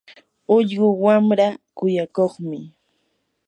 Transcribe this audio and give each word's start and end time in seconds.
ullqu 0.55 0.87
wamraa 1.03 1.59
kuyakuqmi. 1.77 2.57